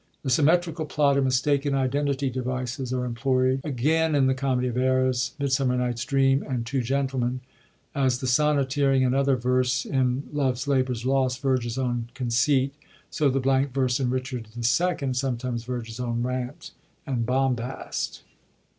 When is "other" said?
9.13-9.35